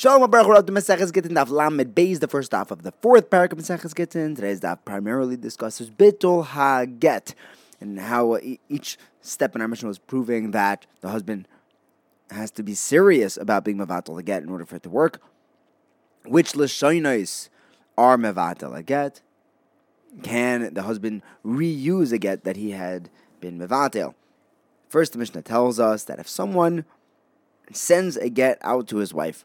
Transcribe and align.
Shalom 0.00 0.30
Baruch 0.30 0.64
the 0.64 0.72
Maseches 0.72 1.12
Gittin 1.12 1.34
Daf 1.34 1.50
Lamed 1.50 1.94
Beis, 1.94 2.20
the 2.20 2.26
first 2.26 2.52
half 2.52 2.70
of 2.70 2.84
the 2.84 2.92
fourth 3.02 3.28
parak 3.28 3.52
of 3.52 3.58
Maseches 3.58 3.94
Gittin. 3.94 4.34
Today's 4.34 4.58
daf 4.58 4.78
primarily 4.82 5.36
discusses 5.36 5.90
Bittul 5.90 6.42
HaGet 6.42 7.34
and 7.82 8.00
how 8.00 8.38
each 8.70 8.96
step 9.20 9.54
in 9.54 9.60
our 9.60 9.68
mission 9.68 9.88
was 9.88 9.98
proving 9.98 10.52
that 10.52 10.86
the 11.02 11.10
husband 11.10 11.46
has 12.30 12.50
to 12.52 12.62
be 12.62 12.72
serious 12.72 13.36
about 13.36 13.62
being 13.62 13.76
Mavatal 13.76 14.16
the 14.16 14.22
Get 14.22 14.42
in 14.42 14.48
order 14.48 14.64
for 14.64 14.76
it 14.76 14.84
to 14.84 14.88
work. 14.88 15.20
Which 16.24 16.52
Lashonos 16.54 17.50
are 17.98 18.16
Mavatal 18.16 18.74
a 18.74 18.82
Get? 18.82 19.20
Can 20.22 20.72
the 20.72 20.84
husband 20.84 21.20
reuse 21.44 22.10
a 22.10 22.16
get 22.16 22.44
that 22.44 22.56
he 22.56 22.70
had 22.70 23.10
been 23.42 23.58
Mavatal? 23.58 24.14
First, 24.88 25.12
the 25.12 25.18
Mishnah 25.18 25.42
tells 25.42 25.78
us 25.78 26.04
that 26.04 26.18
if 26.18 26.26
someone 26.26 26.86
sends 27.70 28.16
a 28.16 28.30
get 28.30 28.56
out 28.62 28.88
to 28.88 28.96
his 28.96 29.12
wife, 29.12 29.44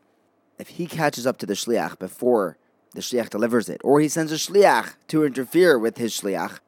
if 0.58 0.70
he 0.70 0.88
catches 0.88 1.28
up 1.28 1.38
to 1.38 1.46
the 1.46 1.54
shliach 1.54 2.00
before 2.00 2.58
the 2.94 3.02
shliach 3.02 3.30
delivers 3.30 3.70
it, 3.70 3.82
or 3.84 4.00
he 4.00 4.08
sends 4.08 4.32
a 4.32 4.36
shliach 4.36 4.94
to 5.08 5.26
interfere 5.26 5.78
with 5.78 5.98
his 5.98 6.20
shliach, 6.20 6.60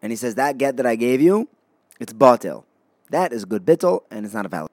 and 0.00 0.12
he 0.12 0.16
says 0.16 0.34
that 0.36 0.58
get 0.58 0.76
that 0.76 0.86
I 0.86 0.96
gave 0.96 1.20
you, 1.20 1.48
it's 1.98 2.12
batil. 2.12 2.64
That 3.10 3.32
is 3.32 3.44
good 3.44 3.64
bittel, 3.64 4.02
and 4.10 4.24
it's 4.24 4.34
not 4.34 4.46
a 4.46 4.48
valid. 4.48 4.70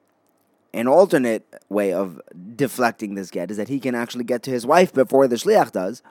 An 0.74 0.88
alternate 0.88 1.62
way 1.68 1.92
of 1.92 2.20
deflecting 2.56 3.14
this 3.14 3.30
get 3.30 3.50
is 3.50 3.56
that 3.56 3.68
he 3.68 3.78
can 3.78 3.94
actually 3.94 4.24
get 4.24 4.42
to 4.44 4.50
his 4.50 4.66
wife 4.66 4.92
before 4.92 5.28
the 5.28 5.36
shliach 5.36 5.72
does, 5.72 6.02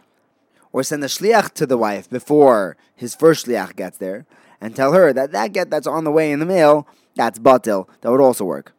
or 0.72 0.84
send 0.84 1.02
the 1.02 1.08
shliach 1.08 1.54
to 1.54 1.66
the 1.66 1.77
wife 1.77 2.10
before 2.10 2.77
his 2.96 3.16
first 3.16 3.48
shliach 3.48 3.76
gets 3.76 3.98
there, 3.98 4.26
and 4.60 4.76
tell 4.76 4.94
her 4.94 5.12
that 5.13 5.32
that 5.32 5.54
get 5.54 5.70
that's 5.70 5.88
on 5.88 6.04
the 6.04 6.12
way 6.12 6.32
in 6.32 6.40
the 6.40 6.46
mail, 6.46 6.88
that's 7.16 7.40
batil. 7.40 7.88
That 8.02 8.12
would 8.12 8.22
also 8.22 8.46
work. 8.46 8.74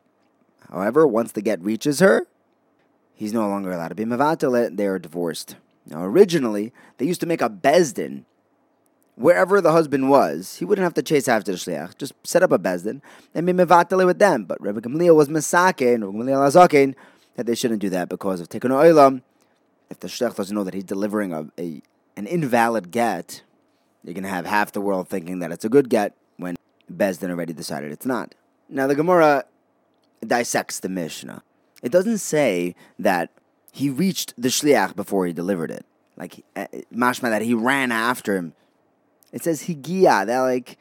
However, 0.71 1.07
once 1.07 1.33
the 1.33 1.43
get 1.43 1.61
reaches 1.61 2.01
her, 2.01 2.27
he's 3.15 3.33
no 3.33 3.49
longer 3.49 3.73
allowed 3.73 3.89
to 3.89 3.95
be 3.95 4.05
mevatelet. 4.05 4.77
They 4.77 4.87
are 4.87 4.99
divorced. 4.99 5.57
Now, 5.87 6.05
originally, 6.05 6.73
they 6.99 7.07
used 7.07 7.21
to 7.21 7.27
make 7.27 7.43
a 7.43 7.51
bezdin. 7.51 8.25
Wherever 9.15 9.61
the 9.61 9.73
husband 9.73 10.09
was, 10.09 10.57
he 10.57 10.65
wouldn't 10.65 10.85
have 10.85 10.95
to 10.95 11.03
chase 11.03 11.29
after 11.29 11.53
the 11.53 11.59
shliach. 11.59 11.99
Just 11.99 12.15
set 12.25 12.43
up 12.43 12.53
a 12.53 12.59
bezdin 12.59 13.03
and 13.35 13.47
be 13.47 13.53
mevatele 13.53 14.07
with 14.07 14.19
them. 14.19 14.45
But 14.45 14.61
Rebbe 14.61 14.81
Gamliel 14.81 15.15
was 15.15 15.29
mesake 15.29 15.95
and 15.95 16.05
Rebbe 16.05 16.25
Gamliel 16.25 16.49
azakin 16.49 16.95
that 17.37 17.47
they 17.47 17.55
shouldn't 17.55 17.81
do 17.81 17.91
that 17.91 18.09
because 18.09 18.41
of 18.41 18.49
tikkun 18.49 18.71
oilam. 18.71 19.23
If 19.91 20.01
the 20.01 20.09
shliach 20.09 20.37
doesn't 20.37 20.55
know 20.55 20.65
that 20.65 20.75
he's 20.75 20.85
delivering 20.85 21.33
a, 21.33 21.47
a 21.59 21.83
an 22.17 22.27
invalid 22.27 22.91
get, 22.91 23.43
you're 24.03 24.15
going 24.15 24.25
to 24.25 24.31
have 24.31 24.47
half 24.47 24.73
the 24.73 24.81
world 24.81 25.09
thinking 25.09 25.39
that 25.41 25.53
it's 25.53 25.65
a 25.65 25.69
good 25.69 25.89
get 25.89 26.15
when 26.37 26.57
bezdin 26.93 27.31
already 27.31 27.53
decided 27.53 27.93
it's 27.93 28.07
not. 28.07 28.35
Now, 28.69 28.87
the 28.87 28.95
Gemara 28.95 29.45
dissects 30.27 30.81
the 30.81 30.89
Mishnah. 30.89 31.43
It 31.83 31.91
doesn't 31.93 32.19
say 32.19 32.75
that 32.99 33.31
he 33.73 33.91
reached 33.91 34.35
the 34.41 34.49
shliach 34.49 34.95
before 34.95 35.27
he 35.27 35.33
delivered 35.33 35.71
it, 35.71 35.85
like 36.17 36.45
uh, 36.55 36.67
mashma 36.95 37.31
that 37.31 37.43
he 37.43 37.55
ran 37.55 37.91
after 37.91 38.37
him. 38.37 38.55
It 39.33 39.43
says 39.43 39.65
higia 39.65 40.27
that 40.27 40.41
like 40.41 40.79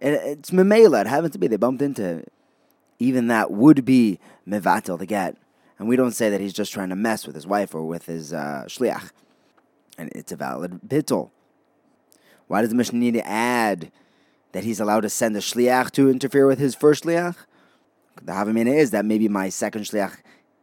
it's 0.00 0.50
memela. 0.50 1.02
It 1.02 1.06
happens 1.06 1.32
to 1.32 1.38
be 1.38 1.46
they 1.46 1.56
bumped 1.56 1.82
into. 1.82 2.24
Even 2.98 3.28
that 3.28 3.50
would 3.50 3.84
be 3.84 4.18
mevatel 4.46 4.98
the 4.98 5.06
get, 5.06 5.36
and 5.78 5.88
we 5.88 5.96
don't 5.96 6.12
say 6.12 6.30
that 6.30 6.40
he's 6.40 6.52
just 6.52 6.72
trying 6.72 6.90
to 6.90 6.96
mess 6.96 7.26
with 7.26 7.34
his 7.34 7.46
wife 7.46 7.74
or 7.74 7.84
with 7.84 8.06
his 8.06 8.32
uh, 8.32 8.64
shliach, 8.66 9.10
and 9.98 10.10
it's 10.14 10.32
a 10.32 10.36
valid 10.36 10.80
bittul. 10.86 11.30
Why 12.46 12.60
does 12.60 12.70
the 12.70 12.76
Mishnah 12.76 12.98
need 12.98 13.14
to 13.14 13.26
add 13.26 13.90
that 14.52 14.64
he's 14.64 14.80
allowed 14.80 15.00
to 15.00 15.08
send 15.08 15.36
a 15.36 15.40
shliach 15.40 15.92
to 15.92 16.10
interfere 16.10 16.46
with 16.46 16.58
his 16.58 16.74
first 16.74 17.04
shliach? 17.04 17.36
The 18.22 18.32
Havamina 18.32 18.74
is 18.74 18.90
that 18.90 19.04
maybe 19.04 19.28
my 19.28 19.48
second 19.48 19.82
shliach 19.82 20.18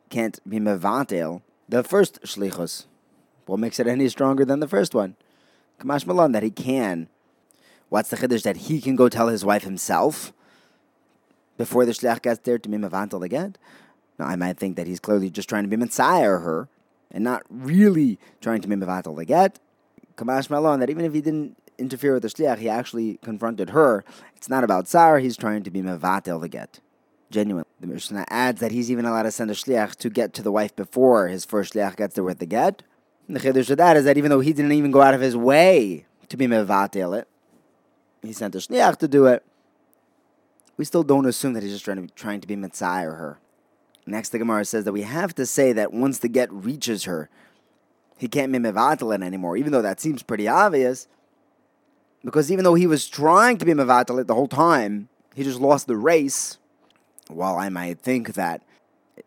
can't 0.09 0.39
be 0.47 0.59
mevatel 0.59 1.41
the 1.67 1.83
first 1.83 2.21
shlichus. 2.21 2.85
What 3.45 3.59
makes 3.59 3.79
it 3.79 3.87
any 3.87 4.07
stronger 4.09 4.45
than 4.45 4.59
the 4.59 4.67
first 4.67 4.93
one? 4.93 5.15
Kamashma 5.79 6.13
lan, 6.13 6.31
that 6.33 6.43
he 6.43 6.51
can. 6.51 7.07
What's 7.89 8.09
the 8.09 8.17
chiddush 8.17 8.43
that 8.43 8.57
he 8.57 8.79
can 8.81 8.95
go 8.95 9.09
tell 9.09 9.27
his 9.27 9.45
wife 9.45 9.63
himself 9.63 10.33
before 11.57 11.85
the 11.85 11.93
shliach 11.93 12.21
gets 12.21 12.41
there 12.41 12.59
to 12.59 12.69
be 12.69 12.77
mevatel 12.77 13.23
again? 13.23 13.55
Now, 14.19 14.27
I 14.27 14.35
might 14.35 14.57
think 14.57 14.75
that 14.75 14.87
he's 14.87 14.99
clearly 14.99 15.29
just 15.29 15.49
trying 15.49 15.63
to 15.63 15.69
be 15.69 15.77
messiah 15.77 16.39
her 16.39 16.67
and 17.11 17.23
not 17.23 17.43
really 17.49 18.19
trying 18.39 18.61
to 18.61 18.67
be 18.67 18.75
mevatel 18.75 19.17
again. 19.19 19.53
Kamashma 20.15 20.61
lan, 20.61 20.79
that 20.79 20.89
even 20.89 21.05
if 21.05 21.13
he 21.13 21.21
didn't 21.21 21.57
interfere 21.77 22.13
with 22.13 22.23
the 22.23 22.29
shliach, 22.29 22.59
he 22.59 22.69
actually 22.69 23.17
confronted 23.23 23.71
her. 23.71 24.03
It's 24.35 24.49
not 24.49 24.63
about 24.63 24.87
tsar, 24.87 25.19
he's 25.19 25.37
trying 25.37 25.63
to 25.63 25.71
be 25.71 25.81
mevatel 25.81 26.41
the 26.41 26.49
get 26.49 26.79
genuine. 27.29 27.65
The 27.79 27.87
Mishnah 27.87 28.25
adds 28.29 28.59
that 28.61 28.71
he's 28.71 28.89
even 28.89 29.05
allowed 29.05 29.23
to 29.23 29.31
send 29.31 29.51
a 29.51 29.53
shliach 29.53 29.95
to 29.97 30.09
get 30.09 30.33
to 30.33 30.41
the 30.41 30.51
wife 30.51 30.75
before 30.75 31.27
his 31.27 31.45
first 31.45 31.73
shliach 31.73 31.97
gets 31.97 32.15
there 32.15 32.23
with 32.23 32.39
the 32.39 32.45
get. 32.45 32.83
The 33.29 33.39
chiddush 33.39 33.69
of 33.69 33.77
that 33.77 33.97
is 33.97 34.05
that 34.05 34.17
even 34.17 34.29
though 34.29 34.39
he 34.39 34.53
didn't 34.53 34.71
even 34.71 34.91
go 34.91 35.01
out 35.01 35.13
of 35.13 35.21
his 35.21 35.35
way 35.35 36.05
to 36.29 36.37
be 36.37 36.47
mevatel 36.47 37.17
it, 37.19 37.27
he 38.21 38.33
sent 38.33 38.55
a 38.55 38.59
shliach 38.59 38.97
to 38.97 39.07
do 39.07 39.25
it. 39.25 39.43
We 40.77 40.85
still 40.85 41.03
don't 41.03 41.25
assume 41.25 41.53
that 41.53 41.63
he's 41.63 41.73
just 41.73 41.85
trying 41.85 41.97
to 41.97 42.03
be, 42.03 42.09
trying 42.15 42.41
to 42.41 42.47
be 42.47 42.55
mitzvah 42.55 43.07
or 43.07 43.13
her. 43.13 43.39
Next, 44.05 44.29
the 44.29 44.39
Gemara 44.39 44.63
says 44.63 44.85
that 44.85 44.93
we 44.93 45.01
have 45.01 45.35
to 45.35 45.45
say 45.45 45.73
that 45.73 45.91
once 45.91 46.19
the 46.19 46.29
get 46.29 46.51
reaches 46.53 47.03
her, 47.03 47.29
he 48.17 48.27
can't 48.27 48.51
be 48.51 48.59
mevatel 48.59 49.13
it 49.13 49.21
anymore, 49.21 49.57
even 49.57 49.71
though 49.71 49.81
that 49.81 49.99
seems 49.99 50.23
pretty 50.23 50.47
obvious. 50.47 51.07
Because 52.23 52.51
even 52.51 52.63
though 52.63 52.75
he 52.75 52.87
was 52.87 53.07
trying 53.07 53.57
to 53.57 53.65
be 53.65 53.73
mevatel 53.73 54.19
it 54.21 54.27
the 54.27 54.35
whole 54.35 54.47
time, 54.47 55.09
he 55.35 55.43
just 55.43 55.59
lost 55.59 55.87
the 55.87 55.97
race 55.97 56.57
while 57.29 57.55
I 57.57 57.69
might 57.69 57.99
think 57.99 58.33
that 58.33 58.63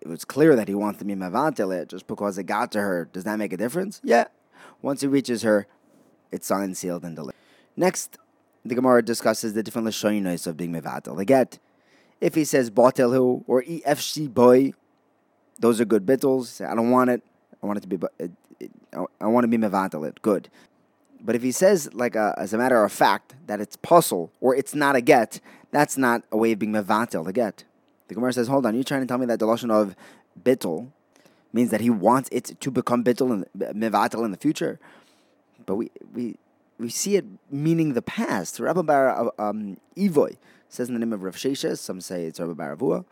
it 0.00 0.06
was 0.06 0.25
clear 0.25 0.56
that 0.56 0.69
he 0.69 0.75
wants 0.75 0.99
to 1.00 1.05
be 1.05 1.15
Mavantelet 1.15 1.88
just 1.88 2.06
because 2.06 2.38
it 2.38 2.44
got 2.44 2.72
to 2.72 2.81
her, 2.81 3.09
does 3.12 3.25
that 3.25 3.38
make 3.38 3.53
a 3.53 3.56
difference? 3.56 4.00
Yeah. 4.05 4.27
Once 4.83 5.03
it 5.03 5.09
reaches 5.09 5.43
her, 5.43 5.66
it's 6.31 6.47
signed, 6.47 6.77
sealed, 6.77 7.05
and 7.05 7.16
delivered. 7.16 7.34
Next, 7.77 8.19
the 8.65 8.75
Gemara 8.75 9.03
discusses 9.03 9.55
the 9.55 9.62
different 9.62 9.89
Lashonos 9.89 10.47
of 10.47 10.56
being 10.56 10.72
Mevatel. 10.72 11.16
The 11.16 11.25
get, 11.25 11.59
if 12.21 12.34
he 12.34 12.44
says 12.44 12.71
Batelhu 12.71 13.44
or 13.47 13.62
EFC 13.62 14.33
boy, 14.33 14.72
those 15.59 15.81
are 15.81 15.84
good 15.84 16.06
bittles. 16.06 16.60
I 16.60 16.75
don't 16.75 16.91
want 16.91 17.10
it. 17.10 17.22
I 17.62 17.66
want 17.66 17.78
it 17.78 17.83
to 17.83 17.89
be, 17.89 17.99
I 19.21 19.27
want 19.27 19.44
to 19.44 19.49
be 19.49 19.59
Mevatel 19.59 20.15
Good. 20.22 20.49
But 21.22 21.34
if 21.34 21.43
he 21.43 21.53
says, 21.53 21.93
like 21.93 22.16
a, 22.16 22.34
as 22.39 22.55
a 22.55 22.59
matter 22.59 22.83
of 22.83 22.93
fact, 22.93 23.34
that 23.47 23.60
it's 23.60 23.77
pasul 23.77 24.33
or 24.41 24.56
it's 24.56 24.75
not 24.75 24.97
a 24.97 25.03
get, 25.03 25.41
that's 25.71 25.99
not 25.99 26.22
a 26.33 26.37
way 26.37 26.53
of 26.53 26.59
being 26.59 26.72
Mevatel, 26.72 27.25
the 27.25 27.33
get. 27.33 27.65
The 28.10 28.16
Gemara 28.16 28.32
says, 28.32 28.48
hold 28.48 28.66
on, 28.66 28.75
you're 28.75 28.82
trying 28.82 29.03
to 29.03 29.06
tell 29.06 29.19
me 29.19 29.26
that 29.26 29.38
the 29.38 29.47
Lashon 29.47 29.71
of 29.71 29.94
bittul 30.43 30.88
means 31.53 31.71
that 31.71 31.81
he 31.81 31.91
wants 31.91 32.28
it 32.32 32.56
to 32.59 32.69
become 32.69 33.04
bittul 33.04 33.31
and 33.31 33.47
mevatel 33.81 34.25
in 34.25 34.32
the 34.32 34.37
future? 34.37 34.81
But 35.65 35.76
we, 35.76 35.93
we, 36.12 36.34
we 36.76 36.88
see 36.88 37.15
it 37.15 37.25
meaning 37.53 37.94
the 37.94 38.03
past. 38.03 38.59
Rabbi 38.59 38.82
Bar 38.82 39.31
um, 39.38 39.76
Ivoy 39.97 40.38
says 40.69 40.88
in 40.88 40.94
the 40.94 40.98
name 40.98 41.12
of 41.12 41.22
Rav 41.22 41.37
Sheshes, 41.37 41.78
some 41.78 42.00
say 42.00 42.25
it's 42.25 42.41
Rabbi 42.41 42.53
Baravua. 42.53 43.04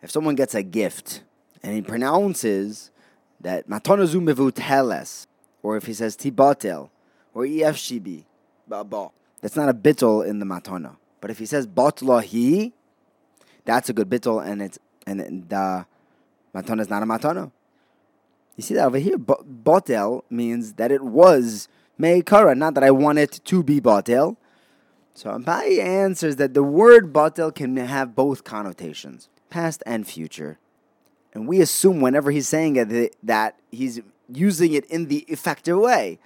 If 0.00 0.10
someone 0.10 0.34
gets 0.34 0.54
a 0.54 0.62
gift 0.62 1.22
and 1.62 1.74
he 1.74 1.82
pronounces 1.82 2.90
that 3.38 3.68
matonazu 3.68 4.14
mevuteles, 4.14 5.26
or 5.62 5.76
if 5.76 5.84
he 5.84 5.92
says 5.92 6.16
tibatel, 6.16 6.88
or 7.34 7.44
efshibi, 7.44 8.24
that's 9.42 9.56
not 9.56 9.68
a 9.68 9.74
bittul 9.74 10.26
in 10.26 10.38
the 10.38 10.46
matana. 10.46 10.96
But 11.20 11.30
if 11.30 11.38
he 11.38 11.44
says 11.44 11.66
batlahi, 11.66 12.72
that's 13.64 13.88
a 13.88 13.92
good 13.92 14.08
bittul, 14.08 14.44
and 14.44 14.62
it's 14.62 14.78
and 15.06 15.48
the 15.48 15.86
matana 16.54 16.80
is 16.80 16.90
not 16.90 17.02
a 17.02 17.06
matana. 17.06 17.50
You 18.56 18.62
see 18.62 18.74
that 18.74 18.86
over 18.86 18.98
here, 18.98 19.16
botel 19.16 20.22
means 20.28 20.74
that 20.74 20.92
it 20.92 21.02
was 21.02 21.68
meikara, 21.98 22.56
not 22.56 22.74
that 22.74 22.84
I 22.84 22.90
want 22.90 23.18
it 23.18 23.40
to 23.44 23.62
be 23.62 23.80
botel. 23.80 24.36
So 25.14 25.30
Abai 25.30 25.78
answers 25.78 26.36
that 26.36 26.54
the 26.54 26.62
word 26.62 27.12
botel 27.12 27.54
can 27.54 27.76
have 27.76 28.14
both 28.14 28.44
connotations, 28.44 29.28
past 29.50 29.82
and 29.86 30.06
future. 30.06 30.58
And 31.34 31.48
we 31.48 31.60
assume 31.60 32.00
whenever 32.00 32.30
he's 32.30 32.48
saying 32.48 32.76
it 32.76 33.16
that 33.22 33.56
he's 33.70 34.00
using 34.30 34.72
it 34.74 34.84
in 34.86 35.06
the 35.06 35.20
effective 35.28 35.78
way. 35.78 36.18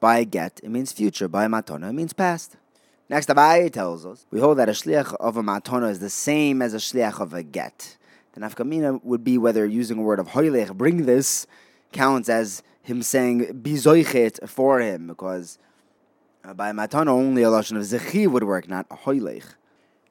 By 0.00 0.24
get, 0.24 0.60
it 0.62 0.68
means 0.68 0.92
future. 0.92 1.28
By 1.28 1.46
matona, 1.46 1.90
it 1.90 1.92
means 1.92 2.12
past. 2.12 2.56
Next, 3.12 3.28
Abai 3.28 3.70
tells 3.70 4.06
us 4.06 4.24
we 4.30 4.40
hold 4.40 4.56
that 4.56 4.70
a 4.70 4.72
shliach 4.72 5.14
of 5.16 5.36
a 5.36 5.42
matona 5.42 5.90
is 5.90 5.98
the 5.98 6.08
same 6.08 6.62
as 6.62 6.72
a 6.72 6.78
shliach 6.78 7.20
of 7.20 7.34
a 7.34 7.42
get. 7.42 7.98
The 8.32 8.40
nafkamina 8.40 9.04
would 9.04 9.22
be 9.22 9.36
whether 9.36 9.66
using 9.66 9.98
a 9.98 10.00
word 10.00 10.18
of 10.18 10.28
hoylech, 10.28 10.74
bring 10.74 11.04
this, 11.04 11.46
counts 11.92 12.30
as 12.30 12.62
him 12.80 13.02
saying 13.02 13.60
bizoichet 13.62 14.48
for 14.48 14.80
him, 14.80 15.08
because 15.08 15.58
by 16.54 16.72
matana 16.72 17.08
only 17.08 17.42
a 17.42 17.48
lashon 17.48 17.76
of 17.76 17.82
zechi 17.82 18.26
would 18.26 18.44
work, 18.44 18.66
not 18.66 18.86
a 18.90 18.96
hoylech. 18.96 19.44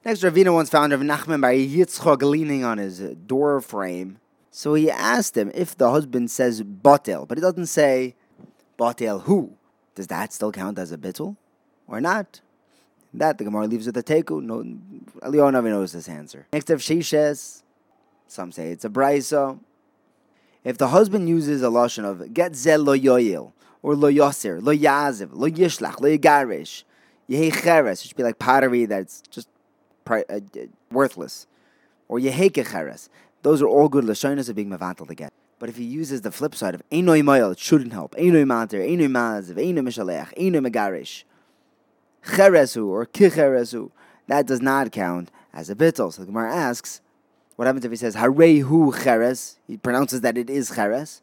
Next, 0.06 0.22
Ravina 0.22 0.54
once 0.54 0.70
found 0.70 0.94
Rav 0.94 1.02
Nachman 1.02 1.42
bar 1.42 1.54
Yitzchok 1.54 2.22
leaning 2.22 2.64
on 2.64 2.78
his 2.78 3.00
door 3.00 3.62
frame. 3.62 4.20
So 4.52 4.76
he 4.76 4.92
asked 4.92 5.36
him 5.36 5.52
if 5.56 5.76
the 5.76 5.90
husband 5.90 6.30
says 6.30 6.62
batel, 6.62 7.28
but 7.28 7.40
he 7.40 7.42
doesn't 7.42 7.66
say 7.66 8.14
batel 8.78 9.24
who. 9.24 9.58
Does 9.96 10.06
that 10.06 10.34
still 10.34 10.52
count 10.52 10.78
as 10.78 10.92
a 10.92 11.00
bittul 11.00 11.38
or 11.88 12.00
not? 12.00 12.42
That 13.14 13.38
the 13.38 13.44
Gemara 13.44 13.68
leaves 13.68 13.86
with 13.86 13.98
a 13.98 14.04
teku. 14.04 14.42
No, 14.42 14.64
Eliyahu 15.22 15.52
never 15.52 15.70
knows 15.70 15.92
this 15.92 16.08
answer. 16.08 16.48
Next 16.54 16.70
of 16.70 16.80
Shishes, 16.80 17.64
some 18.28 18.52
say 18.52 18.72
it's 18.72 18.86
a 18.86 18.90
brisa. 18.90 19.60
If 20.64 20.78
the 20.78 20.90
husband 20.90 21.28
uses 21.28 21.62
a 21.64 21.68
lashon 21.68 22.06
of 22.06 22.34
get 22.34 22.56
zel 22.56 22.82
lo 22.82 22.96
yoyil, 22.96 23.52
or 23.82 23.96
lo 23.96 24.10
yosir, 24.10 24.64
lo 24.64 24.74
yaziv, 24.74 25.30
lo 25.34 25.50
yishlach, 25.50 26.00
lo 26.00 26.08
yigarish, 26.08 26.84
yehi 27.30 27.52
cheres, 27.52 28.04
it 28.04 28.08
should 28.08 28.18
be 28.18 28.24
like 28.24 28.40
pottery 28.40 28.86
that's 28.86 29.22
just 29.30 29.50
pri- 30.06 30.24
uh, 30.30 30.40
worthless, 30.92 31.48
or 32.08 32.20
yeheke 32.20 32.66
cheres. 32.72 33.10
Those 33.42 33.62
are 33.62 33.68
all 33.68 33.90
good 33.90 34.06
lashonas 34.06 34.50
of 34.50 34.56
being 34.56 34.70
mevatel 34.70 35.08
to 35.08 35.16
get. 35.16 35.34
But 35.60 35.70
if 35.70 35.78
he 35.78 35.84
uses 35.84 36.22
the 36.22 36.32
flip 36.32 36.56
side 36.56 36.76
of 36.76 36.84
einoi 36.90 37.24
moil, 37.24 37.52
it 37.52 37.60
shouldn't 37.60 37.94
help. 37.94 38.16
Einoi 38.16 38.46
mater, 38.46 38.80
einoi 38.80 39.08
maziv, 39.08 39.56
einoi 39.56 39.82
mishalech, 39.82 40.34
einoi 40.38 40.66
megarish, 40.66 41.24
cheresu 42.26 42.88
or 42.88 43.06
kicheresu, 43.06 43.92
that 44.28 44.46
does 44.46 44.62
not 44.62 44.92
count 44.92 45.32
as 45.54 45.70
a 45.70 45.76
bittel. 45.76 46.14
So 46.14 46.22
the 46.22 46.28
Gemara 46.28 46.56
asks, 46.56 47.02
what 47.56 47.66
happens 47.66 47.86
if 47.86 47.92
he 47.92 47.98
says 47.98 48.16
Harehu 48.16 49.04
Cheres? 49.04 49.60
He 49.68 49.78
pronounces 49.78 50.22
that 50.22 50.38
it 50.38 50.50
is 50.50 50.72
Cheres. 50.72 51.22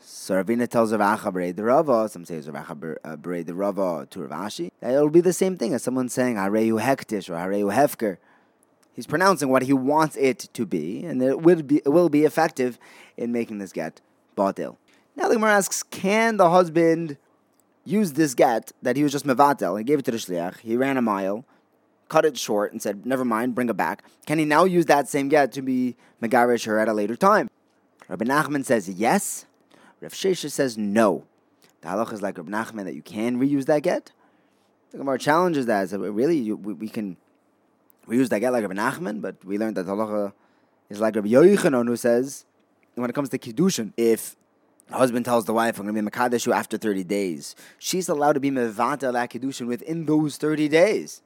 So 0.00 0.42
Ravina 0.42 0.68
tells 0.68 0.92
Rav 0.92 1.20
Acha 1.20 1.56
the 1.56 1.64
Rava, 1.64 2.08
some 2.08 2.24
say 2.24 2.38
Rav 2.40 2.66
Acha 2.66 2.96
uh, 3.04 3.16
the 3.16 3.54
Rava 3.54 4.06
to 4.10 4.22
Rav 4.26 4.48
Ashi. 4.48 4.70
It'll 4.82 5.08
be 5.08 5.20
the 5.22 5.32
same 5.32 5.56
thing 5.56 5.72
as 5.72 5.82
someone 5.82 6.08
saying 6.08 6.36
Harehu 6.36 6.80
Hekdesh 6.80 7.30
or 7.30 7.34
Harehu 7.34 7.72
Hefker. 7.72 8.18
He's 8.92 9.06
pronouncing 9.06 9.48
what 9.48 9.62
he 9.62 9.72
wants 9.72 10.16
it 10.16 10.50
to 10.52 10.66
be, 10.66 11.04
and 11.04 11.22
it 11.22 11.40
will 11.40 11.62
be, 11.62 11.78
it 11.78 11.88
will 11.88 12.08
be 12.08 12.24
effective 12.24 12.78
in 13.16 13.32
making 13.32 13.58
this 13.58 13.72
get 13.72 14.00
batil. 14.36 14.76
Now 15.16 15.28
the 15.28 15.34
Gemara 15.34 15.54
asks, 15.54 15.82
can 15.82 16.36
the 16.36 16.50
husband 16.50 17.16
use 17.84 18.12
this 18.12 18.34
get 18.34 18.72
that 18.82 18.96
he 18.96 19.02
was 19.02 19.12
just 19.12 19.26
mevatel? 19.26 19.78
He 19.78 19.84
gave 19.84 19.98
it 19.98 20.04
to 20.06 20.10
the 20.10 20.18
shliach. 20.18 20.60
He 20.60 20.76
ran 20.76 20.96
a 20.96 21.02
mile 21.02 21.44
cut 22.08 22.24
it 22.24 22.38
short 22.38 22.72
and 22.72 22.80
said, 22.80 23.06
never 23.06 23.24
mind, 23.24 23.54
bring 23.54 23.68
it 23.68 23.76
back, 23.76 24.04
can 24.26 24.38
he 24.38 24.44
now 24.44 24.64
use 24.64 24.86
that 24.86 25.08
same 25.08 25.28
get 25.28 25.52
to 25.52 25.62
be 25.62 25.96
Megarish 26.22 26.66
her 26.66 26.78
at 26.78 26.88
a 26.88 26.92
later 26.92 27.16
time? 27.16 27.50
Rabbi 28.08 28.24
Nachman 28.24 28.64
says 28.64 28.88
yes. 28.88 29.46
Rav 30.00 30.12
Sheshes 30.12 30.52
says 30.52 30.76
no. 30.76 31.24
The 31.80 31.88
halach 31.88 32.12
is 32.12 32.22
like 32.22 32.38
Rabbi 32.38 32.50
Nachman 32.50 32.84
that 32.84 32.94
you 32.94 33.02
can 33.02 33.40
reuse 33.40 33.66
that 33.66 33.82
get. 33.82 34.12
The 34.90 34.98
Gemara 34.98 35.18
challenges 35.18 35.66
that. 35.66 35.90
Really, 35.90 36.36
you, 36.36 36.56
we, 36.56 36.74
we, 36.74 36.88
can 36.88 37.16
reuse 38.06 38.28
that 38.28 38.40
get 38.40 38.52
like 38.52 38.62
Rabbi 38.62 38.74
Nachman, 38.74 39.20
but 39.20 39.42
we 39.44 39.58
learned 39.58 39.76
that 39.76 39.84
the 39.84 39.92
halacha 39.92 40.32
is 40.90 41.00
like 41.00 41.16
Rabbi 41.16 41.28
Yochanan 41.28 41.86
who 41.86 41.96
says, 41.96 42.44
when 42.94 43.10
it 43.10 43.14
comes 43.14 43.30
to 43.30 43.38
Kiddushin, 43.38 43.92
if 43.96 44.36
husband 44.90 45.24
tells 45.24 45.44
the 45.44 45.54
wife, 45.54 45.78
I'm 45.78 45.86
going 45.86 45.94
to 45.94 46.02
be 46.02 46.10
Makadesh 46.10 46.52
after 46.54 46.76
30 46.76 47.04
days, 47.04 47.56
she's 47.78 48.08
allowed 48.08 48.34
to 48.34 48.40
be 48.40 48.50
Mevata 48.50 49.12
Kiddushin 49.28 49.66
within 49.66 50.06
those 50.06 50.36
30 50.36 50.68
days. 50.68 51.22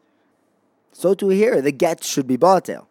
So 0.93 1.15
to 1.15 1.29
here, 1.29 1.61
the 1.61 1.73
get 1.73 2.03
should 2.03 2.27
be 2.27 2.37
batel. 2.37 2.87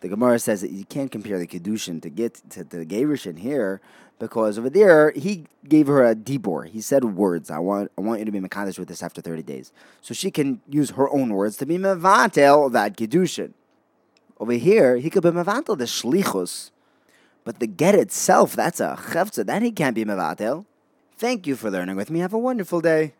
The 0.00 0.08
Gemara 0.08 0.38
says 0.38 0.60
that 0.60 0.70
you 0.70 0.84
can't 0.84 1.10
compare 1.10 1.38
the 1.38 1.46
kedushin 1.46 2.02
to 2.02 2.10
get 2.10 2.40
to 2.50 2.64
the 2.64 2.84
gerushin 2.84 3.38
here 3.38 3.80
because 4.18 4.58
over 4.58 4.70
there 4.70 5.10
he 5.12 5.46
gave 5.66 5.86
her 5.86 6.06
a 6.06 6.14
dibor. 6.14 6.68
He 6.68 6.80
said 6.80 7.04
words. 7.04 7.50
I 7.50 7.58
want 7.58 7.90
I 7.96 8.02
want 8.02 8.20
you 8.20 8.24
to 8.26 8.32
be 8.32 8.40
mekadesh 8.40 8.78
with 8.78 8.88
this 8.88 9.02
after 9.02 9.20
thirty 9.20 9.42
days, 9.42 9.72
so 10.02 10.14
she 10.14 10.30
can 10.30 10.60
use 10.68 10.90
her 10.90 11.08
own 11.10 11.30
words 11.30 11.56
to 11.58 11.66
be 11.66 11.78
mevatel 11.78 12.70
that 12.72 12.96
kedushin. 12.96 13.52
Over 14.38 14.52
here 14.52 14.96
he 14.96 15.08
could 15.10 15.22
be 15.22 15.30
mevatel 15.30 15.78
the 15.78 15.84
shlichus, 15.84 16.70
but 17.46 17.60
the 17.60 17.66
get 17.68 17.94
itself 17.94 18.56
that's 18.56 18.80
a 18.80 18.96
chefza 18.98 19.46
that 19.46 19.62
he 19.62 19.70
can't 19.70 19.94
be 19.94 20.04
mevatel. 20.04 20.66
Thank 21.16 21.46
you 21.46 21.54
for 21.54 21.70
learning 21.70 21.96
with 21.96 22.10
me. 22.10 22.18
Have 22.18 22.34
a 22.34 22.38
wonderful 22.38 22.80
day. 22.82 23.14